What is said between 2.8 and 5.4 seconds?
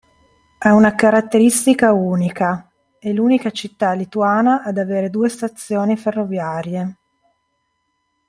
è l'unica città lituana ad avere due